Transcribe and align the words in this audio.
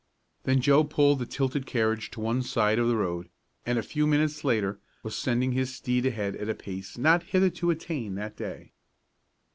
Then 0.45 0.61
Joe 0.61 0.83
pulled 0.83 1.19
the 1.19 1.27
tilted 1.27 1.67
carriage 1.67 2.09
to 2.09 2.19
one 2.21 2.41
side 2.41 2.79
of 2.79 2.87
the 2.87 2.95
road, 2.97 3.29
and 3.67 3.77
a 3.77 3.83
few 3.83 4.07
minutes 4.07 4.43
later 4.43 4.79
was 5.03 5.15
sending 5.15 5.51
his 5.51 5.75
steed 5.75 6.07
ahead 6.07 6.35
at 6.37 6.49
a 6.49 6.55
pace 6.55 6.97
not 6.97 7.21
hitherto 7.21 7.69
attained 7.69 8.17
that 8.17 8.35
day. 8.35 8.71